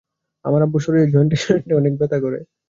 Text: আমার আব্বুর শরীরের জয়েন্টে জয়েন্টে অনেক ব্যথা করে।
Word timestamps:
আমার 0.45 0.61
আব্বুর 0.61 0.81
শরীরের 0.85 1.11
জয়েন্টে 1.13 1.37
জয়েন্টে 1.41 1.73
অনেক 1.75 1.93
ব্যথা 1.99 2.17
করে। 2.23 2.39